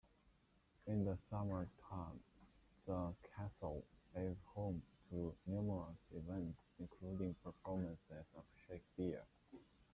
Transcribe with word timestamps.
In 0.87 1.05
the 1.05 1.15
summertime, 1.29 2.21
the 2.87 3.13
castle 3.35 3.85
is 4.15 4.35
home 4.55 4.81
to 5.11 5.35
numerous 5.45 5.93
events 6.15 6.57
including 6.79 7.35
performances 7.43 8.25
of 8.35 8.43
Shakespeare. 8.67 9.25